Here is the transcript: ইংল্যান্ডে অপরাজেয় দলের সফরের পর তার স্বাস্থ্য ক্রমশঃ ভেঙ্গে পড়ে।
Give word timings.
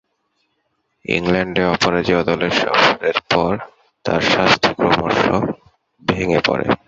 ইংল্যান্ডে 1.05 1.63
অপরাজেয় 1.65 2.23
দলের 2.23 2.51
সফরের 2.51 3.17
পর 3.33 3.51
তার 4.05 4.21
স্বাস্থ্য 4.21 4.69
ক্রমশঃ 4.73 5.29
ভেঙ্গে 6.03 6.39
পড়ে। 6.45 6.67